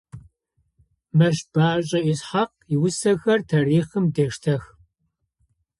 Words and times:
Мэщбэшӏэ 1.17 1.99
Исхьакъ 2.11 2.57
иусэхэр 2.73 3.39
тарихъым 3.49 4.05
дештэх. 4.15 4.63